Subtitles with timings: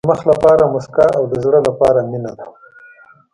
[0.03, 2.45] د مخ لپاره موسکا او د زړه لپاره مینه ده.